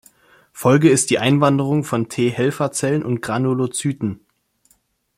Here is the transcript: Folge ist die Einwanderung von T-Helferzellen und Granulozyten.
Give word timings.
Folge 0.51 0.89
ist 0.89 1.11
die 1.11 1.19
Einwanderung 1.19 1.83
von 1.83 2.09
T-Helferzellen 2.09 3.03
und 3.05 3.21
Granulozyten. 3.21 4.19